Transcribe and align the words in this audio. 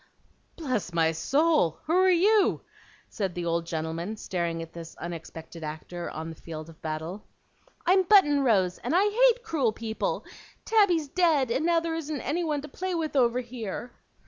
"Bless 0.55 0.93
my 0.93 1.11
soul! 1.11 1.77
who 1.83 1.93
are 1.93 2.09
you?" 2.09 2.61
said 3.07 3.35
the 3.35 3.45
old 3.45 3.67
gentleman, 3.67 4.17
staring 4.17 4.59
at 4.63 4.73
this 4.73 4.95
unexpected 4.95 5.63
actor 5.63 6.09
on 6.09 6.31
the 6.31 6.35
field 6.41 6.69
of 6.69 6.81
battle. 6.81 7.23
"I'm 7.85 8.01
Button 8.01 8.43
Rose, 8.43 8.79
and 8.79 8.95
I 8.95 9.03
hate 9.03 9.43
cruel 9.43 9.71
people! 9.71 10.25
Tabby's 10.65 11.07
dead, 11.07 11.51
and 11.51 11.67
now 11.67 11.79
there 11.79 11.93
isn't 11.93 12.21
any 12.21 12.43
one 12.43 12.61
to 12.63 12.67
play 12.67 12.95
with 12.95 13.15
over 13.15 13.41
here." 13.41 13.91